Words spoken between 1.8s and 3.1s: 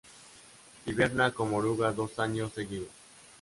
dos años seguidos.